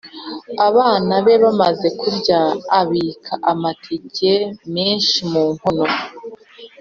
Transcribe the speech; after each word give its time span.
abana 0.67 1.13
be 1.25 1.35
bamaze 1.43 1.87
kurya 1.99 2.39
abika 2.79 3.33
amateke 3.51 4.31
menshi 4.73 5.17
mu 5.31 5.43
nkono, 5.53 5.85